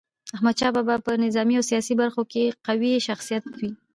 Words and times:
احمد 0.35 0.55
شاه 0.59 0.71
بابا 0.75 0.95
په 1.05 1.11
نظامي 1.25 1.53
او 1.57 1.63
سیاسي 1.71 1.93
برخو 2.01 2.21
کي 2.31 2.43
قوي 2.67 2.91
شخصیت 3.07 3.43
و. 3.47 3.59